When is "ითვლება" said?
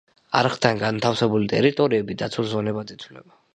2.99-3.41